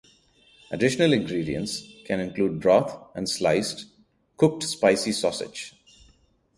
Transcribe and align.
Additional 0.71 1.13
ingredients 1.13 1.87
can 2.05 2.19
include 2.19 2.59
broth 2.59 2.99
and 3.13 3.29
sliced, 3.29 3.85
cooked 4.35 4.63
spicy 4.63 5.11
sausage. 5.11 5.75